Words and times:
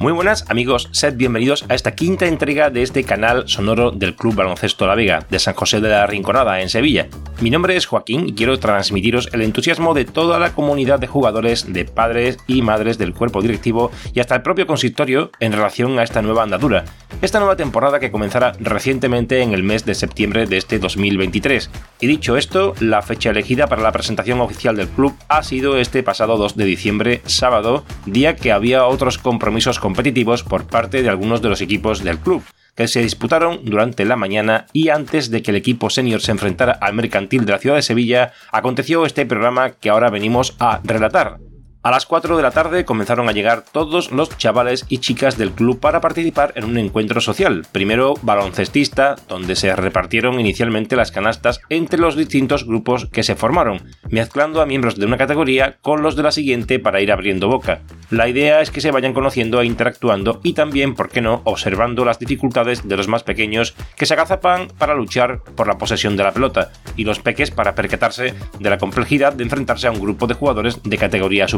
Muy 0.00 0.12
buenas 0.12 0.46
amigos, 0.48 0.88
sed 0.92 1.16
bienvenidos 1.16 1.66
a 1.68 1.74
esta 1.74 1.94
quinta 1.94 2.26
entrega 2.26 2.70
de 2.70 2.82
este 2.82 3.04
canal 3.04 3.48
sonoro 3.48 3.90
del 3.90 4.16
Club 4.16 4.34
Baloncesto 4.34 4.86
La 4.86 4.94
Vega 4.94 5.26
de 5.28 5.38
San 5.38 5.54
José 5.54 5.80
de 5.82 5.90
la 5.90 6.06
Rinconada 6.06 6.62
en 6.62 6.70
Sevilla. 6.70 7.08
Mi 7.40 7.48
nombre 7.48 7.74
es 7.74 7.86
Joaquín 7.86 8.28
y 8.28 8.34
quiero 8.34 8.58
transmitiros 8.58 9.30
el 9.32 9.40
entusiasmo 9.40 9.94
de 9.94 10.04
toda 10.04 10.38
la 10.38 10.52
comunidad 10.52 10.98
de 10.98 11.06
jugadores, 11.06 11.72
de 11.72 11.86
padres 11.86 12.36
y 12.46 12.60
madres 12.60 12.98
del 12.98 13.14
cuerpo 13.14 13.40
directivo 13.40 13.90
y 14.12 14.20
hasta 14.20 14.34
el 14.34 14.42
propio 14.42 14.66
consistorio 14.66 15.30
en 15.40 15.52
relación 15.52 15.98
a 15.98 16.02
esta 16.02 16.20
nueva 16.20 16.42
andadura. 16.42 16.84
Esta 17.22 17.38
nueva 17.38 17.56
temporada 17.56 17.98
que 17.98 18.10
comenzará 18.10 18.52
recientemente 18.60 19.40
en 19.40 19.54
el 19.54 19.62
mes 19.62 19.86
de 19.86 19.94
septiembre 19.94 20.44
de 20.44 20.58
este 20.58 20.78
2023. 20.78 21.70
Y 22.00 22.06
dicho 22.08 22.36
esto, 22.36 22.74
la 22.78 23.00
fecha 23.00 23.30
elegida 23.30 23.68
para 23.68 23.80
la 23.80 23.92
presentación 23.92 24.42
oficial 24.42 24.76
del 24.76 24.88
club 24.88 25.14
ha 25.28 25.42
sido 25.42 25.78
este 25.78 26.02
pasado 26.02 26.36
2 26.36 26.56
de 26.58 26.64
diciembre, 26.66 27.22
sábado, 27.24 27.84
día 28.04 28.36
que 28.36 28.52
había 28.52 28.84
otros 28.84 29.16
compromisos 29.16 29.78
competitivos 29.80 30.42
por 30.42 30.66
parte 30.66 31.02
de 31.02 31.08
algunos 31.08 31.40
de 31.40 31.48
los 31.48 31.62
equipos 31.62 32.04
del 32.04 32.18
club, 32.18 32.42
que 32.74 32.88
se 32.88 33.02
disputaron 33.02 33.60
durante 33.64 34.04
la 34.04 34.16
mañana 34.16 34.66
y 34.72 34.88
antes 34.88 35.30
de 35.30 35.42
que 35.42 35.50
el 35.50 35.56
equipo 35.56 35.90
senior 35.90 36.20
se 36.20 36.32
enfrentara 36.32 36.72
al 36.72 36.94
mercantil 36.94 37.44
de 37.44 37.52
la 37.52 37.58
ciudad 37.58 37.76
de 37.76 37.82
Sevilla, 37.82 38.32
aconteció 38.52 39.04
este 39.06 39.26
programa 39.26 39.70
que 39.70 39.90
ahora 39.90 40.10
venimos 40.10 40.56
a 40.58 40.80
relatar. 40.84 41.49
A 41.82 41.90
las 41.90 42.04
4 42.04 42.36
de 42.36 42.42
la 42.42 42.50
tarde 42.50 42.84
comenzaron 42.84 43.30
a 43.30 43.32
llegar 43.32 43.64
todos 43.72 44.12
los 44.12 44.36
chavales 44.36 44.84
y 44.90 44.98
chicas 44.98 45.38
del 45.38 45.52
club 45.52 45.80
para 45.80 46.02
participar 46.02 46.52
en 46.54 46.64
un 46.64 46.76
encuentro 46.76 47.22
social, 47.22 47.66
primero 47.72 48.16
baloncestista, 48.20 49.16
donde 49.28 49.56
se 49.56 49.74
repartieron 49.74 50.38
inicialmente 50.38 50.94
las 50.94 51.10
canastas 51.10 51.62
entre 51.70 51.98
los 51.98 52.16
distintos 52.16 52.66
grupos 52.66 53.06
que 53.06 53.22
se 53.22 53.34
formaron, 53.34 53.80
mezclando 54.10 54.60
a 54.60 54.66
miembros 54.66 54.96
de 54.96 55.06
una 55.06 55.16
categoría 55.16 55.78
con 55.80 56.02
los 56.02 56.16
de 56.16 56.22
la 56.22 56.32
siguiente 56.32 56.80
para 56.80 57.00
ir 57.00 57.12
abriendo 57.12 57.48
boca. 57.48 57.80
La 58.10 58.28
idea 58.28 58.60
es 58.60 58.70
que 58.70 58.82
se 58.82 58.90
vayan 58.90 59.14
conociendo 59.14 59.62
e 59.62 59.66
interactuando 59.66 60.40
y 60.42 60.52
también, 60.52 60.94
por 60.94 61.08
qué 61.08 61.22
no, 61.22 61.40
observando 61.44 62.04
las 62.04 62.18
dificultades 62.18 62.86
de 62.86 62.96
los 62.98 63.08
más 63.08 63.22
pequeños 63.22 63.74
que 63.96 64.04
se 64.04 64.12
agazapan 64.12 64.68
para 64.76 64.94
luchar 64.94 65.40
por 65.56 65.66
la 65.66 65.78
posesión 65.78 66.14
de 66.18 66.24
la 66.24 66.32
pelota 66.32 66.72
y 66.96 67.04
los 67.04 67.20
peques 67.20 67.50
para 67.50 67.74
percatarse 67.74 68.34
de 68.58 68.70
la 68.70 68.76
complejidad 68.76 69.32
de 69.32 69.44
enfrentarse 69.44 69.86
a 69.86 69.92
un 69.92 70.00
grupo 70.00 70.26
de 70.26 70.34
jugadores 70.34 70.82
de 70.82 70.98
categoría 70.98 71.48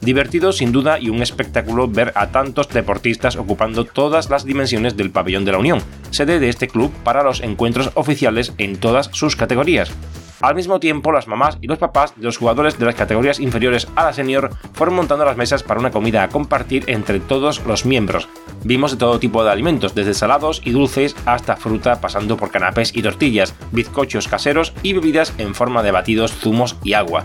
Divertido 0.00 0.52
sin 0.52 0.70
duda 0.70 0.98
y 0.98 1.08
un 1.08 1.22
espectáculo 1.22 1.88
ver 1.88 2.12
a 2.14 2.28
tantos 2.28 2.68
deportistas 2.68 3.36
ocupando 3.36 3.84
todas 3.84 4.28
las 4.28 4.44
dimensiones 4.44 4.96
del 4.96 5.10
pabellón 5.10 5.44
de 5.44 5.52
la 5.52 5.58
Unión, 5.58 5.80
sede 6.10 6.38
de 6.40 6.50
este 6.50 6.68
club 6.68 6.92
para 7.04 7.22
los 7.22 7.40
encuentros 7.40 7.90
oficiales 7.94 8.52
en 8.58 8.76
todas 8.76 9.08
sus 9.12 9.34
categorías. 9.34 9.90
Al 10.42 10.54
mismo 10.54 10.78
tiempo, 10.78 11.10
las 11.10 11.26
mamás 11.26 11.56
y 11.62 11.68
los 11.68 11.78
papás 11.78 12.12
de 12.16 12.24
los 12.24 12.36
jugadores 12.36 12.78
de 12.78 12.84
las 12.84 12.96
categorías 12.96 13.40
inferiores 13.40 13.88
a 13.96 14.04
la 14.04 14.12
senior 14.12 14.50
fueron 14.74 14.96
montando 14.96 15.24
las 15.24 15.38
mesas 15.38 15.62
para 15.62 15.80
una 15.80 15.90
comida 15.90 16.22
a 16.22 16.28
compartir 16.28 16.84
entre 16.88 17.18
todos 17.18 17.64
los 17.64 17.86
miembros. 17.86 18.28
Vimos 18.62 18.92
de 18.92 18.98
todo 18.98 19.18
tipo 19.18 19.42
de 19.42 19.50
alimentos, 19.50 19.94
desde 19.94 20.12
salados 20.12 20.60
y 20.64 20.72
dulces 20.72 21.16
hasta 21.24 21.56
fruta, 21.56 22.00
pasando 22.00 22.36
por 22.36 22.50
canapés 22.50 22.94
y 22.94 23.00
tortillas, 23.00 23.54
bizcochos 23.72 24.28
caseros 24.28 24.74
y 24.82 24.92
bebidas 24.92 25.32
en 25.38 25.54
forma 25.54 25.82
de 25.82 25.92
batidos, 25.92 26.32
zumos 26.32 26.76
y 26.84 26.92
agua. 26.92 27.24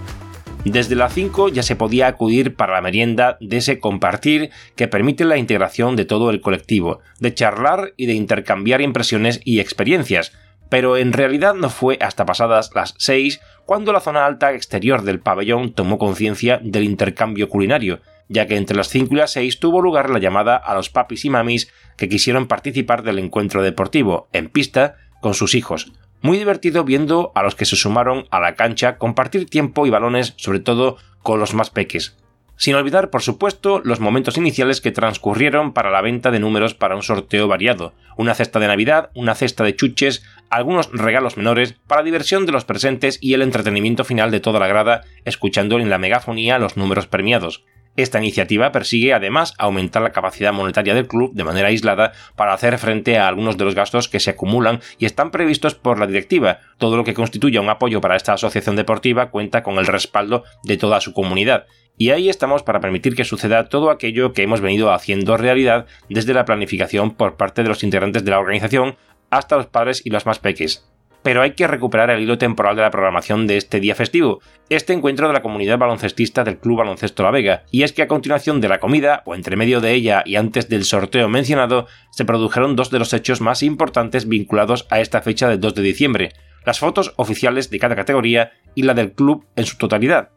Desde 0.66 0.96
las 0.96 1.14
5 1.14 1.50
ya 1.50 1.64
se 1.64 1.78
podía 1.78 2.08
acudir 2.08 2.56
para 2.56 2.74
la 2.74 2.82
merienda 2.82 3.38
de 3.40 3.58
ese 3.58 3.80
compartir 3.80 4.50
que 4.76 4.90
permite 4.90 5.24
la 5.24 5.38
integración 5.38 5.96
de 5.96 6.04
todo 6.04 6.30
el 6.30 6.42
colectivo, 6.42 7.00
de 7.20 7.34
charlar 7.34 7.94
y 7.96 8.08
de 8.08 8.14
intercambiar 8.14 8.82
impresiones 8.82 9.40
y 9.46 9.62
experiencias, 9.62 10.34
pero 10.68 10.98
en 10.98 11.14
realidad 11.14 11.56
no 11.56 11.70
fue 11.70 11.98
hasta 12.02 12.26
pasadas 12.26 12.72
las 12.76 12.94
6 12.98 13.40
cuando 13.66 13.94
la 13.94 14.02
zona 14.02 14.26
alta 14.26 14.54
exterior 14.54 15.04
del 15.04 15.22
pabellón 15.22 15.74
tomó 15.74 15.98
conciencia 15.98 16.60
del 16.62 16.84
intercambio 16.84 17.48
culinario, 17.48 18.02
ya 18.28 18.46
que 18.46 18.58
entre 18.58 18.76
las 18.76 18.90
5 18.90 19.14
y 19.14 19.18
las 19.18 19.32
6 19.32 19.60
tuvo 19.60 19.82
lugar 19.82 20.10
la 20.10 20.20
llamada 20.20 20.58
a 20.58 20.76
los 20.76 20.90
papis 20.90 21.24
y 21.24 21.30
mamis 21.30 21.72
que 21.98 22.10
quisieron 22.10 22.48
participar 22.48 23.04
del 23.04 23.20
encuentro 23.20 23.64
deportivo, 23.64 24.28
en 24.34 24.50
pista, 24.50 24.98
con 25.22 25.34
sus 25.34 25.56
hijos. 25.56 25.92
Muy 26.22 26.38
divertido 26.38 26.84
viendo 26.84 27.32
a 27.36 27.44
los 27.44 27.56
que 27.56 27.66
se 27.66 27.76
sumaron 27.76 28.28
a 28.30 28.40
la 28.40 28.56
cancha 28.56 28.98
compartir 28.98 29.50
tiempo 29.50 29.86
y 29.86 29.90
balones, 29.90 30.34
sobre 30.38 30.60
todo 30.60 30.98
con 31.24 31.40
los 31.40 31.54
más 31.54 31.70
peques. 31.70 32.18
Sin 32.58 32.76
olvidar, 32.76 33.10
por 33.10 33.22
supuesto, 33.22 33.80
los 33.86 34.02
momentos 34.02 34.36
iniciales 34.36 34.82
que 34.82 34.92
transcurrieron 34.92 35.72
para 35.72 35.92
la 35.92 36.02
venta 36.02 36.30
de 36.30 36.42
números 36.42 36.74
para 36.74 36.98
un 36.98 37.04
sorteo 37.04 37.48
variado, 37.48 37.94
una 38.18 38.36
cesta 38.36 38.60
de 38.60 38.68
Navidad, 38.68 39.12
una 39.16 39.34
cesta 39.34 39.64
de 39.64 39.78
chuches, 39.78 40.24
algunos 40.50 40.92
regalos 40.92 41.38
menores 41.38 41.76
para 41.88 42.04
diversión 42.04 42.46
de 42.46 42.52
los 42.52 42.66
presentes 42.66 43.18
y 43.22 43.34
el 43.34 43.44
entretenimiento 43.44 44.04
final 44.04 44.30
de 44.30 44.42
toda 44.42 44.60
la 44.60 44.68
grada, 44.68 45.04
escuchando 45.24 45.80
en 45.80 45.90
la 45.90 46.00
megafonía 46.00 46.60
los 46.60 46.76
números 46.76 47.08
premiados. 47.08 47.64
Esta 48.02 48.20
iniciativa 48.20 48.72
persigue 48.72 49.14
además 49.14 49.54
aumentar 49.58 50.02
la 50.02 50.14
capacidad 50.14 50.54
monetaria 50.54 50.94
del 50.94 51.06
club 51.06 51.34
de 51.34 51.44
manera 51.44 51.68
aislada 51.68 52.14
para 52.38 52.54
hacer 52.54 52.78
frente 52.78 53.18
a 53.18 53.28
algunos 53.28 53.58
de 53.58 53.66
los 53.66 53.76
gastos 53.76 54.08
que 54.08 54.22
se 54.22 54.30
acumulan 54.30 54.80
y 55.00 55.06
están 55.06 55.32
previstos 55.32 55.76
por 55.76 56.00
la 56.00 56.08
directiva. 56.08 56.60
Todo 56.78 56.96
lo 56.96 57.04
que 57.04 57.14
constituya 57.14 57.60
un 57.60 57.68
apoyo 57.68 58.00
para 58.00 58.16
esta 58.16 58.32
asociación 58.32 58.78
deportiva 58.78 59.32
cuenta 59.32 59.64
con 59.64 59.80
el 59.80 59.86
respaldo 59.86 60.46
de 60.64 60.78
toda 60.78 61.02
su 61.02 61.12
comunidad 61.12 61.66
y 61.98 62.12
ahí 62.12 62.30
estamos 62.30 62.64
para 62.64 62.80
permitir 62.80 63.18
que 63.18 63.26
suceda 63.26 63.68
todo 63.68 63.90
aquello 63.90 64.32
que 64.32 64.44
hemos 64.44 64.62
venido 64.62 64.94
haciendo 64.94 65.36
realidad 65.36 65.86
desde 66.08 66.34
la 66.34 66.46
planificación 66.46 67.16
por 67.16 67.36
parte 67.36 67.64
de 67.64 67.68
los 67.68 67.84
integrantes 67.84 68.24
de 68.24 68.32
la 68.32 68.40
organización 68.40 68.96
hasta 69.30 69.58
los 69.58 69.68
padres 69.68 70.02
y 70.06 70.10
los 70.10 70.26
más 70.26 70.40
peques. 70.40 70.90
Pero 71.24 71.42
hay 71.42 71.52
que 71.52 71.68
recuperar 71.68 72.10
el 72.10 72.22
hilo 72.22 72.38
temporal 72.38 72.76
de 72.76 72.82
la 72.82 72.92
programación 72.92 73.48
de 73.48 73.58
este 73.58 73.80
día 73.80 73.96
festivo, 73.96 74.42
este 74.70 74.94
encuentro 74.94 75.28
de 75.28 75.34
la 75.34 75.42
comunidad 75.42 75.78
baloncestista 75.78 76.44
del 76.44 76.60
Club 76.60 76.78
Baloncesto 76.78 77.24
La 77.24 77.32
Vega, 77.32 77.64
y 77.72 77.84
es 77.84 77.92
que 77.92 78.02
a 78.02 78.08
continuación 78.08 78.62
de 78.62 78.70
la 78.70 78.80
comida, 78.80 79.24
o 79.26 79.36
entre 79.36 79.56
medio 79.56 79.82
de 79.82 79.94
ella 79.94 80.24
y 80.26 80.36
antes 80.36 80.70
del 80.70 80.86
sorteo 80.86 81.28
mencionado, 81.28 81.88
se 82.12 82.26
produjeron 82.26 82.76
dos 82.76 82.90
de 82.90 83.00
los 83.00 83.14
hechos 83.14 83.42
más 83.42 83.64
importantes 83.64 84.28
vinculados 84.28 84.88
a 84.90 85.00
esta 85.02 85.22
fecha 85.22 85.50
del 85.50 85.60
2 85.60 85.76
de 85.76 85.82
diciembre, 85.82 86.30
las 86.66 86.80
fotos 86.80 87.14
oficiales 87.18 87.70
de 87.70 87.80
cada 87.80 87.96
categoría 87.96 88.52
y 88.76 88.84
la 88.84 88.94
del 88.94 89.14
club 89.14 89.46
en 89.56 89.66
su 89.66 89.78
totalidad, 89.78 90.30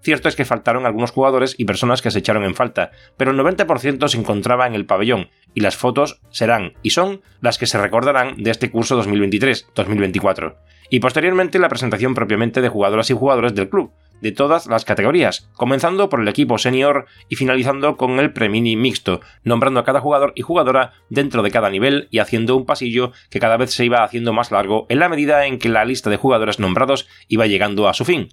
Cierto 0.00 0.28
es 0.28 0.36
que 0.36 0.44
faltaron 0.44 0.86
algunos 0.86 1.10
jugadores 1.10 1.54
y 1.58 1.64
personas 1.64 2.02
que 2.02 2.10
se 2.10 2.20
echaron 2.20 2.44
en 2.44 2.54
falta, 2.54 2.92
pero 3.16 3.32
el 3.32 3.38
90% 3.38 4.08
se 4.08 4.18
encontraba 4.18 4.66
en 4.66 4.74
el 4.74 4.86
pabellón, 4.86 5.28
y 5.54 5.60
las 5.60 5.76
fotos 5.76 6.20
serán 6.30 6.74
y 6.82 6.90
son 6.90 7.22
las 7.40 7.58
que 7.58 7.66
se 7.66 7.78
recordarán 7.78 8.36
de 8.36 8.50
este 8.50 8.70
curso 8.70 9.02
2023-2024. 9.02 10.56
Y 10.90 11.00
posteriormente 11.00 11.58
la 11.58 11.68
presentación 11.68 12.14
propiamente 12.14 12.60
de 12.60 12.68
jugadoras 12.68 13.10
y 13.10 13.14
jugadores 13.14 13.54
del 13.54 13.68
club, 13.68 13.92
de 14.20 14.32
todas 14.32 14.66
las 14.66 14.84
categorías, 14.84 15.50
comenzando 15.54 16.08
por 16.08 16.20
el 16.20 16.28
equipo 16.28 16.58
senior 16.58 17.06
y 17.28 17.36
finalizando 17.36 17.96
con 17.96 18.18
el 18.18 18.32
premini 18.32 18.76
mixto, 18.76 19.20
nombrando 19.44 19.80
a 19.80 19.84
cada 19.84 20.00
jugador 20.00 20.32
y 20.34 20.42
jugadora 20.42 20.92
dentro 21.08 21.42
de 21.42 21.50
cada 21.50 21.70
nivel 21.70 22.08
y 22.10 22.18
haciendo 22.18 22.56
un 22.56 22.66
pasillo 22.66 23.12
que 23.30 23.40
cada 23.40 23.56
vez 23.56 23.70
se 23.70 23.84
iba 23.84 24.02
haciendo 24.02 24.32
más 24.32 24.50
largo 24.50 24.86
en 24.88 24.98
la 24.98 25.08
medida 25.08 25.46
en 25.46 25.58
que 25.58 25.68
la 25.68 25.84
lista 25.84 26.10
de 26.10 26.16
jugadores 26.16 26.58
nombrados 26.58 27.08
iba 27.28 27.46
llegando 27.46 27.88
a 27.88 27.94
su 27.94 28.04
fin. 28.04 28.28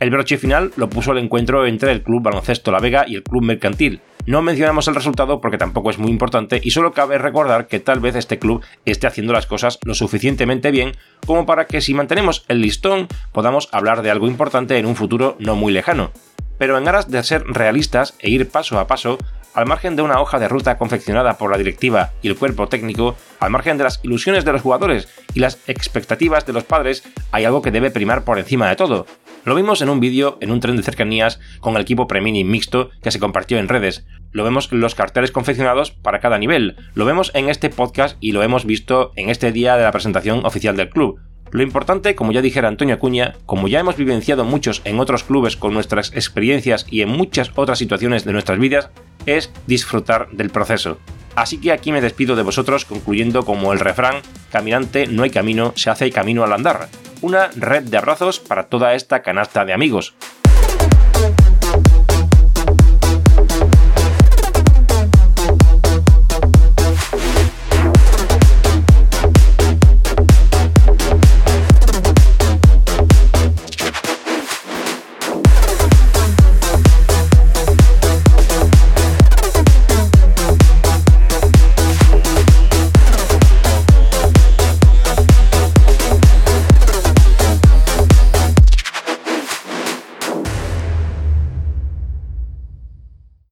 El 0.00 0.10
broche 0.10 0.38
final 0.38 0.70
lo 0.76 0.88
puso 0.88 1.10
el 1.10 1.18
encuentro 1.18 1.66
entre 1.66 1.90
el 1.90 2.02
Club 2.02 2.22
Baloncesto 2.22 2.70
La 2.70 2.78
Vega 2.78 3.04
y 3.08 3.16
el 3.16 3.24
Club 3.24 3.42
Mercantil. 3.42 4.00
No 4.26 4.42
mencionamos 4.42 4.86
el 4.86 4.94
resultado 4.94 5.40
porque 5.40 5.58
tampoco 5.58 5.90
es 5.90 5.98
muy 5.98 6.10
importante 6.10 6.60
y 6.62 6.70
solo 6.70 6.92
cabe 6.92 7.18
recordar 7.18 7.66
que 7.66 7.80
tal 7.80 7.98
vez 7.98 8.14
este 8.14 8.38
club 8.38 8.62
esté 8.84 9.08
haciendo 9.08 9.32
las 9.32 9.46
cosas 9.46 9.80
lo 9.82 9.94
suficientemente 9.94 10.70
bien 10.70 10.92
como 11.26 11.46
para 11.46 11.66
que 11.66 11.80
si 11.80 11.94
mantenemos 11.94 12.44
el 12.46 12.60
listón 12.60 13.08
podamos 13.32 13.68
hablar 13.72 14.02
de 14.02 14.10
algo 14.12 14.28
importante 14.28 14.78
en 14.78 14.86
un 14.86 14.94
futuro 14.94 15.34
no 15.40 15.56
muy 15.56 15.72
lejano. 15.72 16.12
Pero 16.58 16.78
en 16.78 16.86
aras 16.86 17.10
de 17.10 17.22
ser 17.24 17.42
realistas 17.48 18.14
e 18.20 18.30
ir 18.30 18.48
paso 18.48 18.78
a 18.78 18.86
paso, 18.86 19.18
al 19.54 19.66
margen 19.66 19.96
de 19.96 20.02
una 20.02 20.20
hoja 20.20 20.38
de 20.38 20.46
ruta 20.46 20.78
confeccionada 20.78 21.38
por 21.38 21.50
la 21.50 21.58
directiva 21.58 22.12
y 22.22 22.28
el 22.28 22.36
cuerpo 22.36 22.68
técnico, 22.68 23.16
al 23.40 23.50
margen 23.50 23.78
de 23.78 23.84
las 23.84 23.98
ilusiones 24.04 24.44
de 24.44 24.52
los 24.52 24.62
jugadores 24.62 25.08
y 25.34 25.40
las 25.40 25.58
expectativas 25.66 26.46
de 26.46 26.52
los 26.52 26.62
padres, 26.62 27.02
hay 27.32 27.44
algo 27.44 27.62
que 27.62 27.72
debe 27.72 27.90
primar 27.90 28.22
por 28.22 28.38
encima 28.38 28.68
de 28.68 28.76
todo, 28.76 29.06
lo 29.48 29.54
vimos 29.54 29.80
en 29.80 29.88
un 29.88 29.98
vídeo 29.98 30.36
en 30.40 30.50
un 30.50 30.60
tren 30.60 30.76
de 30.76 30.82
cercanías 30.82 31.40
con 31.60 31.74
el 31.74 31.82
equipo 31.82 32.06
Premini 32.06 32.44
mixto 32.44 32.90
que 33.02 33.10
se 33.10 33.18
compartió 33.18 33.58
en 33.58 33.68
redes. 33.68 34.06
Lo 34.30 34.44
vemos 34.44 34.68
en 34.72 34.80
los 34.80 34.94
carteles 34.94 35.30
confeccionados 35.30 35.90
para 35.90 36.20
cada 36.20 36.38
nivel. 36.38 36.76
Lo 36.94 37.06
vemos 37.06 37.30
en 37.34 37.48
este 37.48 37.70
podcast 37.70 38.18
y 38.20 38.32
lo 38.32 38.42
hemos 38.42 38.66
visto 38.66 39.12
en 39.16 39.30
este 39.30 39.50
día 39.50 39.76
de 39.76 39.84
la 39.84 39.90
presentación 39.90 40.44
oficial 40.44 40.76
del 40.76 40.90
club. 40.90 41.20
Lo 41.50 41.62
importante, 41.62 42.14
como 42.14 42.32
ya 42.32 42.42
dijera 42.42 42.68
Antonio 42.68 42.94
Acuña, 42.94 43.36
como 43.46 43.68
ya 43.68 43.80
hemos 43.80 43.96
vivenciado 43.96 44.44
muchos 44.44 44.82
en 44.84 45.00
otros 45.00 45.24
clubes 45.24 45.56
con 45.56 45.72
nuestras 45.72 46.12
experiencias 46.12 46.86
y 46.90 47.00
en 47.00 47.08
muchas 47.08 47.50
otras 47.54 47.78
situaciones 47.78 48.26
de 48.26 48.34
nuestras 48.34 48.58
vidas, 48.58 48.90
es 49.24 49.50
disfrutar 49.66 50.28
del 50.30 50.50
proceso. 50.50 50.98
Así 51.36 51.58
que 51.58 51.72
aquí 51.72 51.90
me 51.90 52.02
despido 52.02 52.36
de 52.36 52.42
vosotros 52.42 52.84
concluyendo 52.84 53.46
como 53.46 53.72
el 53.72 53.80
refrán, 53.80 54.16
caminante 54.50 55.06
no 55.06 55.22
hay 55.22 55.30
camino, 55.30 55.72
se 55.74 55.88
hace 55.88 56.10
camino 56.10 56.44
al 56.44 56.52
andar 56.52 56.88
una 57.20 57.48
red 57.56 57.84
de 57.84 57.96
abrazos 57.96 58.40
para 58.40 58.68
toda 58.68 58.94
esta 58.94 59.22
canasta 59.22 59.64
de 59.64 59.72
amigos. 59.72 60.14